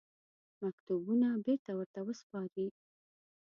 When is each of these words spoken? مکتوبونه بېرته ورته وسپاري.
مکتوبونه 0.61 1.27
بېرته 1.45 1.71
ورته 1.75 1.99
وسپاري. 2.07 2.67